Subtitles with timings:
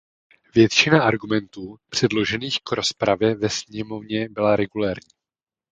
[0.55, 5.11] Většina argumentů předložených k rozpravě ve sněmovně byla regulérní.